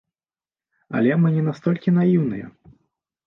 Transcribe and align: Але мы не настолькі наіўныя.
Але 0.99 1.11
мы 1.25 1.33
не 1.35 1.43
настолькі 1.49 1.95
наіўныя. 1.99 2.45